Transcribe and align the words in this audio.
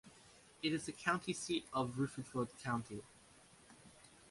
It 0.63 0.73
is 0.73 0.87
the 0.87 0.93
county 0.93 1.31
seat 1.31 1.67
of 1.71 1.99
Rutherford 1.99 2.47
County. 2.57 3.03